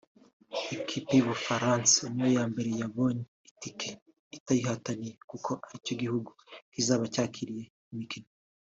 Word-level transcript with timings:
Ikipe 0.75 1.11
y’u 1.15 1.27
Bufaransa 1.31 2.01
niyo 2.09 2.29
ya 2.37 2.45
mbere 2.51 2.71
yabonye 2.81 3.23
itike 3.49 3.89
itayihataniye 4.37 5.13
kuko 5.29 5.51
ari 5.65 5.77
cyo 5.85 5.95
gihugu 6.01 6.31
kizaba 6.73 7.05
cyakiriye 7.15 7.65
imikino 7.93 8.29